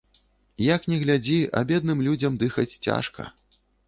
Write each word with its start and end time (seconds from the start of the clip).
Як 0.75 0.85
ні 0.91 0.97
глядзі, 1.01 1.37
а 1.59 1.61
бедным 1.71 2.01
людзям 2.07 2.39
дыхаць 2.45 2.79
цяжка. 2.87 3.27